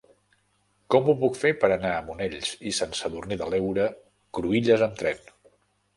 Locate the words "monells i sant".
2.09-2.97